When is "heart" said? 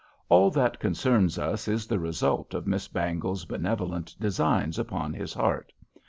5.31-5.71